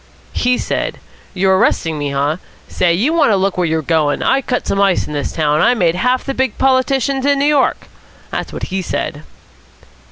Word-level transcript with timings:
"He 0.33 0.57
said, 0.57 0.99
'You're 1.35 1.59
arresting 1.59 1.99
me, 1.99 2.09
huh? 2.09 2.37
Say, 2.67 2.91
you 2.91 3.13
want 3.13 3.29
to 3.29 3.35
look 3.35 3.55
where 3.55 3.67
you're 3.67 3.83
goin'; 3.83 4.23
I 4.23 4.41
cut 4.41 4.65
some 4.65 4.81
ice 4.81 5.05
in 5.05 5.13
this 5.13 5.31
town. 5.31 5.61
I 5.61 5.75
made 5.75 5.93
half 5.93 6.23
the 6.23 6.33
big 6.33 6.57
politicians 6.57 7.23
in 7.23 7.37
New 7.37 7.45
York!' 7.45 7.85
That 8.31 8.47
was 8.47 8.53
what 8.53 8.63
he 8.73 8.81
said." 8.81 9.21